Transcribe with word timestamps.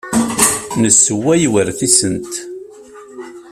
Nessewway 0.81 1.41
war 1.53 1.69
tisent. 1.77 2.31